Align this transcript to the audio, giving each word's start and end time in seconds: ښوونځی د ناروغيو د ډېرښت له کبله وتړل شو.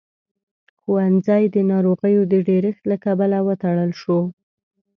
ښوونځی 0.79 1.43
د 1.55 1.57
ناروغيو 1.71 2.21
د 2.33 2.33
ډېرښت 2.49 2.83
له 2.91 2.97
کبله 3.05 3.37
وتړل 3.47 3.91
شو. 4.01 4.19